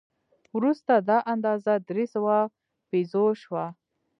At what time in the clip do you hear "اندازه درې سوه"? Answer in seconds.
1.33-2.37